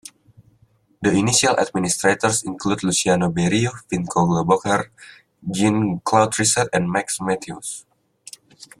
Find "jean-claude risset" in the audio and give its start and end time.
5.51-6.69